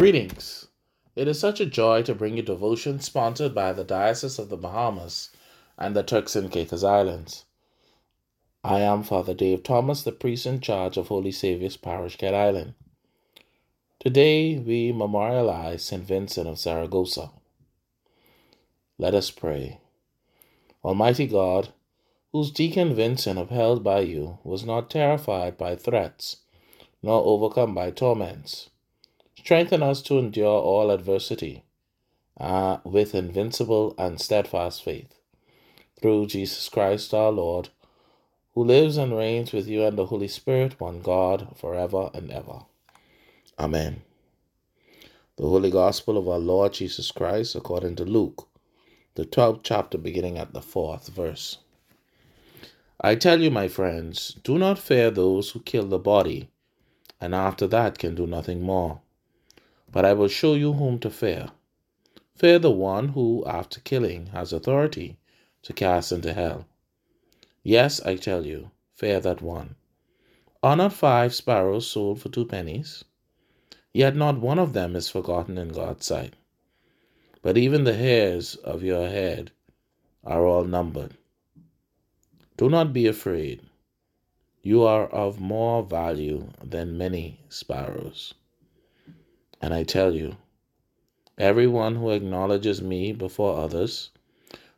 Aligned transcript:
Greetings. 0.00 0.66
It 1.14 1.28
is 1.28 1.38
such 1.38 1.60
a 1.60 1.66
joy 1.66 2.00
to 2.04 2.14
bring 2.14 2.38
you 2.38 2.42
devotion 2.42 3.00
sponsored 3.00 3.54
by 3.54 3.74
the 3.74 3.84
Diocese 3.84 4.38
of 4.38 4.48
the 4.48 4.56
Bahamas 4.56 5.28
and 5.76 5.94
the 5.94 6.02
Turks 6.02 6.34
and 6.34 6.50
Caicos 6.50 6.82
Islands. 6.82 7.44
I 8.64 8.80
am 8.80 9.02
Father 9.02 9.34
Dave 9.34 9.62
Thomas, 9.62 10.02
the 10.02 10.10
priest 10.10 10.46
in 10.46 10.62
charge 10.62 10.96
of 10.96 11.08
Holy 11.08 11.30
Saviour's 11.30 11.76
Parish, 11.76 12.16
Cat 12.16 12.32
Island. 12.32 12.72
Today 13.98 14.56
we 14.56 14.90
memorialize 14.90 15.84
St. 15.84 16.02
Vincent 16.02 16.48
of 16.48 16.58
Saragossa. 16.58 17.30
Let 18.96 19.14
us 19.14 19.30
pray. 19.30 19.80
Almighty 20.82 21.26
God, 21.26 21.74
whose 22.32 22.50
deacon 22.50 22.94
Vincent, 22.94 23.38
upheld 23.38 23.84
by 23.84 24.00
you, 24.00 24.38
was 24.44 24.64
not 24.64 24.88
terrified 24.88 25.58
by 25.58 25.76
threats, 25.76 26.38
nor 27.02 27.22
overcome 27.22 27.74
by 27.74 27.90
torments, 27.90 28.69
strengthen 29.36 29.82
us 29.82 30.02
to 30.02 30.18
endure 30.18 30.60
all 30.60 30.90
adversity 30.90 31.64
uh, 32.38 32.78
with 32.84 33.14
invincible 33.14 33.94
and 33.98 34.20
steadfast 34.20 34.82
faith. 34.82 35.14
Through 36.00 36.26
Jesus 36.26 36.68
Christ 36.68 37.12
our 37.12 37.30
Lord, 37.30 37.68
who 38.54 38.64
lives 38.64 38.96
and 38.96 39.16
reigns 39.16 39.52
with 39.52 39.68
you 39.68 39.84
and 39.84 39.96
the 39.96 40.06
Holy 40.06 40.28
Spirit, 40.28 40.80
one 40.80 41.02
God, 41.02 41.56
forever 41.56 42.10
and 42.14 42.30
ever. 42.30 42.60
Amen. 43.58 44.02
The 45.36 45.46
Holy 45.48 45.70
Gospel 45.70 46.18
of 46.18 46.28
our 46.28 46.38
Lord 46.38 46.72
Jesus 46.72 47.10
Christ, 47.10 47.54
according 47.54 47.96
to 47.96 48.04
Luke, 48.04 48.48
the 49.14 49.24
12th 49.24 49.60
chapter, 49.62 49.98
beginning 49.98 50.38
at 50.38 50.52
the 50.52 50.60
4th 50.60 51.08
verse. 51.10 51.58
I 53.00 53.14
tell 53.14 53.40
you, 53.40 53.50
my 53.50 53.68
friends, 53.68 54.36
do 54.44 54.58
not 54.58 54.78
fear 54.78 55.10
those 55.10 55.50
who 55.50 55.60
kill 55.60 55.86
the 55.86 55.98
body, 55.98 56.50
and 57.20 57.34
after 57.34 57.66
that 57.68 57.98
can 57.98 58.14
do 58.14 58.26
nothing 58.26 58.62
more. 58.62 59.00
But 59.92 60.04
I 60.04 60.12
will 60.12 60.28
show 60.28 60.54
you 60.54 60.74
whom 60.74 60.98
to 61.00 61.10
fear. 61.10 61.50
Fear 62.36 62.60
the 62.60 62.70
one 62.70 63.08
who, 63.08 63.44
after 63.46 63.80
killing, 63.80 64.26
has 64.26 64.52
authority 64.52 65.18
to 65.62 65.72
cast 65.72 66.12
into 66.12 66.32
hell. 66.32 66.66
Yes, 67.62 68.00
I 68.00 68.16
tell 68.16 68.46
you, 68.46 68.70
fear 68.94 69.20
that 69.20 69.42
one. 69.42 69.74
Are 70.62 70.76
not 70.76 70.92
five 70.92 71.34
sparrows 71.34 71.86
sold 71.86 72.20
for 72.20 72.28
two 72.28 72.46
pennies? 72.46 73.04
Yet 73.92 74.14
not 74.14 74.38
one 74.38 74.58
of 74.58 74.72
them 74.72 74.94
is 74.94 75.08
forgotten 75.08 75.58
in 75.58 75.68
God's 75.68 76.06
sight. 76.06 76.34
But 77.42 77.58
even 77.58 77.84
the 77.84 77.96
hairs 77.96 78.54
of 78.56 78.82
your 78.82 79.08
head 79.08 79.50
are 80.22 80.46
all 80.46 80.64
numbered. 80.64 81.16
Do 82.56 82.68
not 82.68 82.92
be 82.92 83.06
afraid. 83.06 83.62
You 84.62 84.82
are 84.82 85.06
of 85.06 85.40
more 85.40 85.82
value 85.82 86.50
than 86.62 86.98
many 86.98 87.40
sparrows. 87.48 88.34
And 89.60 89.74
I 89.74 89.84
tell 89.84 90.14
you, 90.14 90.36
everyone 91.36 91.96
who 91.96 92.10
acknowledges 92.10 92.80
me 92.80 93.12
before 93.12 93.58
others, 93.58 94.10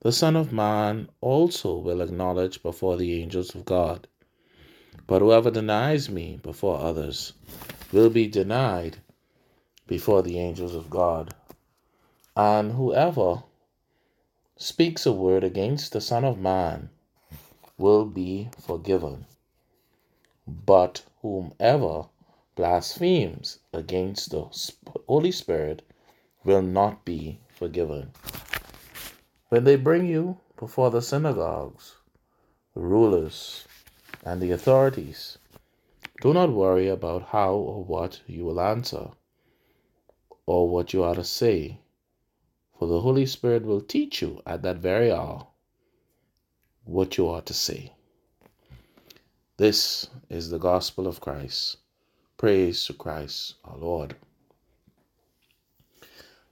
the 0.00 0.12
Son 0.12 0.36
of 0.36 0.52
Man 0.52 1.08
also 1.20 1.76
will 1.76 2.00
acknowledge 2.00 2.62
before 2.62 2.96
the 2.96 3.20
angels 3.20 3.54
of 3.54 3.64
God. 3.64 4.06
But 5.08 5.22
whoever 5.22 5.50
denies 5.50 6.08
me 6.08 6.38
before 6.42 6.78
others 6.78 7.32
will 7.92 8.10
be 8.10 8.28
denied 8.28 8.98
before 9.86 10.22
the 10.22 10.38
angels 10.38 10.74
of 10.74 10.90
God. 10.90 11.34
And 12.36 12.72
whoever 12.72 13.42
speaks 14.56 15.06
a 15.06 15.12
word 15.12 15.42
against 15.42 15.92
the 15.92 16.00
Son 16.00 16.24
of 16.24 16.38
Man 16.38 16.90
will 17.78 18.04
be 18.04 18.50
forgiven. 18.60 19.26
But 20.46 21.02
whomever 21.22 22.04
blasphemes 22.58 23.60
against 23.72 24.32
the 24.32 24.44
Holy 25.06 25.30
Spirit 25.30 25.80
will 26.42 26.60
not 26.60 27.04
be 27.04 27.38
forgiven. 27.48 28.10
When 29.48 29.62
they 29.62 29.76
bring 29.76 30.06
you 30.06 30.40
before 30.58 30.90
the 30.90 31.00
synagogues, 31.00 31.94
the 32.74 32.80
rulers, 32.80 33.64
and 34.24 34.42
the 34.42 34.50
authorities, 34.50 35.38
do 36.20 36.34
not 36.34 36.50
worry 36.50 36.88
about 36.88 37.28
how 37.28 37.52
or 37.52 37.84
what 37.84 38.22
you 38.26 38.44
will 38.44 38.60
answer 38.60 39.10
or 40.44 40.68
what 40.68 40.92
you 40.92 41.04
are 41.04 41.14
to 41.14 41.22
say, 41.22 41.78
for 42.76 42.88
the 42.88 43.02
Holy 43.02 43.24
Spirit 43.24 43.64
will 43.64 43.80
teach 43.80 44.20
you 44.20 44.42
at 44.44 44.62
that 44.62 44.78
very 44.78 45.12
hour 45.12 45.46
what 46.82 47.16
you 47.18 47.28
are 47.28 47.42
to 47.42 47.54
say. 47.54 47.92
This 49.58 50.08
is 50.28 50.50
the 50.50 50.58
gospel 50.58 51.06
of 51.06 51.20
Christ. 51.20 51.76
Praise 52.38 52.84
to 52.84 52.92
Christ 52.92 53.54
our 53.64 53.76
Lord. 53.76 54.14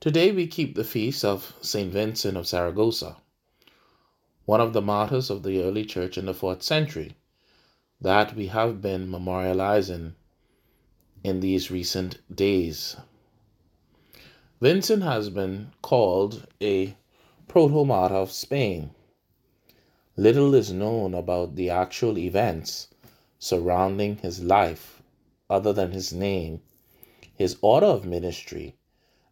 Today 0.00 0.32
we 0.32 0.48
keep 0.48 0.74
the 0.74 0.82
feast 0.82 1.24
of 1.24 1.54
St. 1.60 1.92
Vincent 1.92 2.36
of 2.36 2.48
Saragossa, 2.48 3.18
one 4.46 4.60
of 4.60 4.72
the 4.72 4.82
martyrs 4.82 5.30
of 5.30 5.44
the 5.44 5.62
early 5.62 5.84
church 5.84 6.18
in 6.18 6.26
the 6.26 6.34
fourth 6.34 6.64
century, 6.64 7.14
that 8.00 8.34
we 8.34 8.48
have 8.48 8.82
been 8.82 9.06
memorializing 9.08 10.14
in 11.22 11.38
these 11.38 11.70
recent 11.70 12.18
days. 12.34 12.96
Vincent 14.60 15.04
has 15.04 15.30
been 15.30 15.70
called 15.82 16.48
a 16.60 16.96
proto-martyr 17.46 18.12
of 18.12 18.32
Spain. 18.32 18.90
Little 20.16 20.52
is 20.52 20.72
known 20.72 21.14
about 21.14 21.54
the 21.54 21.70
actual 21.70 22.18
events 22.18 22.88
surrounding 23.38 24.16
his 24.16 24.42
life 24.42 24.95
other 25.48 25.72
than 25.72 25.92
his 25.92 26.12
name, 26.12 26.60
his 27.34 27.56
order 27.60 27.86
of 27.86 28.04
ministry, 28.04 28.76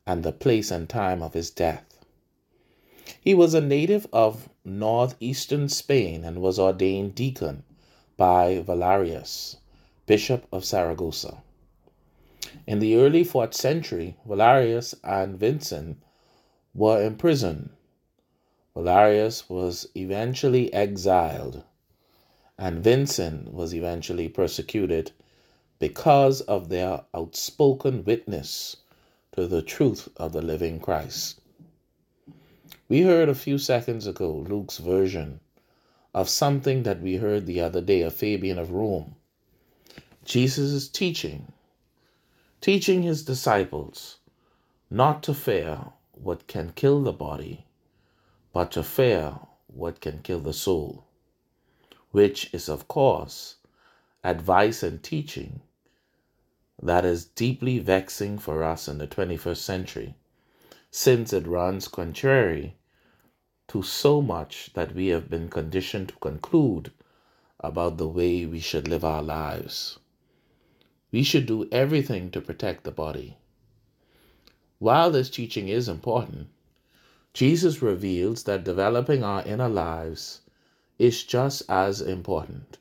and 0.07 0.23
the 0.23 0.33
place 0.33 0.71
and 0.71 0.89
time 0.89 1.23
of 1.23 1.35
his 1.35 1.51
death. 1.51 2.05
He 3.21 3.35
was 3.35 3.55
a 3.55 3.61
native 3.61 4.07
of 4.13 4.49
northeastern 4.65 5.69
Spain 5.69 6.25
and 6.25 6.41
was 6.41 6.59
ordained 6.59 7.15
deacon 7.15 7.65
by 8.17 8.61
Valerius, 8.61 9.57
Bishop 10.07 10.47
of 10.53 10.65
Saragossa. 10.65 11.43
In 12.67 12.79
the 12.79 12.97
early 12.97 13.25
4th 13.25 13.55
century, 13.55 14.17
Valerius 14.27 14.95
and 15.03 15.39
Vincent 15.39 15.99
were 16.75 17.03
imprisoned. 17.05 17.71
Valerius 18.75 19.49
was 19.49 19.89
eventually 19.97 20.73
exiled, 20.73 21.65
and 22.59 22.83
Vincent 22.83 23.53
was 23.53 23.75
eventually 23.75 24.29
persecuted 24.29 25.13
because 25.79 26.41
of 26.43 26.69
their 26.69 27.05
outspoken 27.15 28.05
witness 28.05 28.77
to 29.33 29.47
the 29.47 29.63
truth 29.63 30.09
of 30.17 30.33
the 30.33 30.43
living 30.43 30.79
Christ. 30.81 31.41
We 32.89 33.03
heard 33.03 33.29
a 33.29 33.35
few 33.35 33.59
seconds 33.59 34.07
ago 34.07 34.45
Luke's 34.49 34.79
version 34.79 35.41
of 36.15 36.29
something 36.29 36.85
that 36.85 37.01
we 37.01 37.17
heard 37.17 37.47
the 37.47 37.61
other 37.61 37.81
day 37.81 38.03
of 38.03 38.15
Fabian 38.15 38.59
of 38.59 38.71
Rome. 38.71 39.17
Jesus 40.25 40.71
is 40.71 40.89
teaching, 40.89 41.53
teaching 42.61 43.03
his 43.03 43.25
disciples 43.25 44.19
not 44.91 45.23
to 45.25 45.35
fear 45.35 45.93
what 46.13 46.47
can 46.47 46.73
kill 46.77 47.03
the 47.03 47.13
body, 47.13 47.67
but 48.53 48.71
to 48.73 48.83
fear 48.85 49.35
what 49.67 50.01
can 50.01 50.21
kill 50.23 50.41
the 50.41 50.53
soul, 50.53 51.05
which 52.13 52.55
is, 52.55 52.69
of 52.69 52.87
course, 52.87 53.57
advice 54.25 54.83
and 54.83 55.03
teaching 55.03 55.61
that 56.83 57.05
is 57.05 57.27
deeply 57.27 57.79
vexing 57.79 58.39
for 58.39 58.65
us 58.65 58.89
in 58.89 58.99
the 58.99 59.07
21st 59.07 59.59
century, 59.59 60.15
since 60.91 61.33
it 61.33 61.47
runs 61.47 61.89
contrary 61.89 62.77
to 63.69 63.83
so 63.83 64.23
much 64.23 64.71
that 64.73 64.95
we 64.95 65.09
have 65.09 65.29
been 65.29 65.49
conditioned 65.49 66.09
to 66.09 66.15
conclude 66.17 66.91
about 67.61 67.99
the 67.99 68.09
way 68.09 68.47
we 68.47 68.61
should 68.61 68.89
live 68.89 69.05
our 69.05 69.23
lives. 69.23 69.99
We 71.13 71.23
should 71.23 71.47
do 71.47 71.69
everything 71.71 72.31
to 72.33 72.41
protect 72.41 72.85
the 72.85 72.91
body. 72.91 73.37
While 74.79 75.11
this 75.11 75.31
teaching 75.31 75.69
is 75.69 75.89
important, 75.89 76.49
Jesus 77.33 77.83
reveals 77.83 78.45
that 78.45 78.65
developing 78.65 79.23
our 79.23 79.43
inner 79.45 79.69
lives 79.69 80.41
is 80.99 81.25
just 81.25 81.63
as 81.69 82.01
important. 82.01 82.79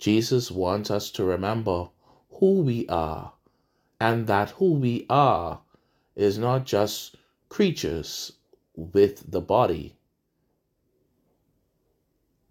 Jesus 0.00 0.50
wants 0.50 0.90
us 0.90 1.10
to 1.10 1.24
remember 1.24 1.90
who 2.30 2.62
we 2.62 2.88
are, 2.88 3.34
and 4.00 4.26
that 4.26 4.48
who 4.52 4.72
we 4.72 5.04
are 5.10 5.60
is 6.16 6.38
not 6.38 6.64
just 6.64 7.16
creatures 7.50 8.32
with 8.74 9.30
the 9.30 9.42
body, 9.42 9.94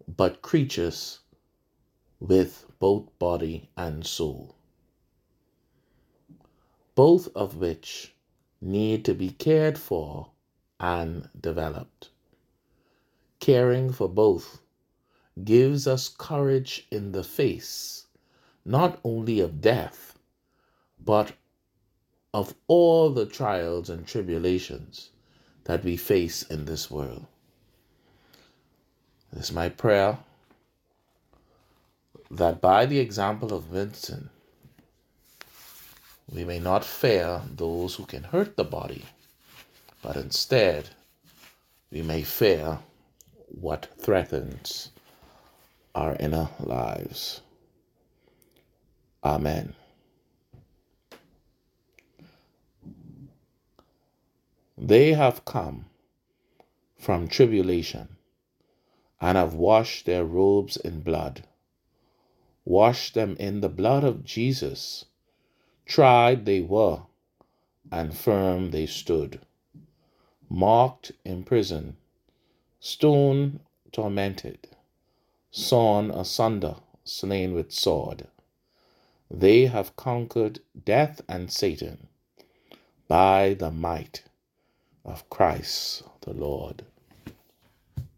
but 0.06 0.42
creatures 0.42 1.18
with 2.20 2.66
both 2.78 3.18
body 3.18 3.68
and 3.76 4.06
soul, 4.06 4.54
both 6.94 7.34
of 7.34 7.56
which 7.56 8.14
need 8.60 9.04
to 9.04 9.12
be 9.12 9.30
cared 9.30 9.76
for 9.76 10.30
and 10.78 11.28
developed. 11.40 12.10
Caring 13.40 13.90
for 13.90 14.08
both 14.08 14.60
gives 15.44 15.86
us 15.86 16.08
courage 16.08 16.86
in 16.90 17.12
the 17.12 17.24
face 17.24 18.00
not 18.64 19.00
only 19.04 19.40
of 19.40 19.60
death, 19.60 20.18
but 21.04 21.32
of 22.32 22.54
all 22.68 23.10
the 23.10 23.26
trials 23.26 23.90
and 23.90 24.06
tribulations 24.06 25.10
that 25.64 25.82
we 25.82 25.96
face 25.96 26.42
in 26.44 26.64
this 26.64 26.90
world. 26.90 27.26
It 29.32 29.38
is 29.38 29.52
my 29.52 29.68
prayer 29.68 30.18
that 32.30 32.60
by 32.60 32.86
the 32.86 32.98
example 32.98 33.52
of 33.52 33.64
Vincent, 33.64 34.28
we 36.32 36.44
may 36.44 36.60
not 36.60 36.84
fear 36.84 37.42
those 37.56 37.96
who 37.96 38.04
can 38.04 38.22
hurt 38.22 38.56
the 38.56 38.64
body, 38.64 39.04
but 40.02 40.16
instead 40.16 40.90
we 41.90 42.02
may 42.02 42.22
fear 42.22 42.78
what 43.48 43.88
threatens 43.98 44.90
our 45.94 46.16
inner 46.18 46.48
lives. 46.58 47.40
Amen. 49.24 49.74
They 54.78 55.12
have 55.12 55.44
come 55.44 55.86
from 56.98 57.28
tribulation 57.28 58.16
and 59.20 59.36
have 59.36 59.54
washed 59.54 60.06
their 60.06 60.24
robes 60.24 60.76
in 60.78 61.00
blood. 61.00 61.44
Washed 62.64 63.14
them 63.14 63.36
in 63.38 63.60
the 63.60 63.68
blood 63.68 64.04
of 64.04 64.24
Jesus. 64.24 65.04
Tried 65.84 66.46
they 66.46 66.60
were, 66.60 67.02
and 67.90 68.16
firm 68.16 68.70
they 68.70 68.86
stood. 68.86 69.40
Marked 70.48 71.12
in 71.24 71.42
prison, 71.42 71.96
stone 72.78 73.60
tormented, 73.92 74.68
sawn 75.50 76.10
asunder, 76.10 76.76
slain 77.04 77.54
with 77.54 77.72
sword. 77.72 78.28
They 79.30 79.66
have 79.66 79.96
conquered 79.96 80.60
death 80.84 81.20
and 81.28 81.50
Satan 81.50 82.08
by 83.08 83.54
the 83.54 83.70
might 83.70 84.22
of 85.04 85.28
Christ 85.30 86.02
the 86.20 86.32
Lord. 86.32 86.84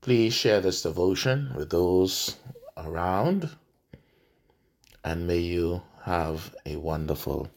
Please 0.00 0.34
share 0.34 0.60
this 0.60 0.82
devotion 0.82 1.52
with 1.54 1.70
those 1.70 2.36
around, 2.76 3.48
and 5.04 5.26
may 5.26 5.38
you 5.38 5.82
have 6.02 6.54
a 6.66 6.76
wonderful 6.76 7.48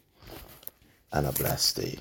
and 1.12 1.26
a 1.26 1.32
blessed 1.32 1.76
day. 1.78 2.00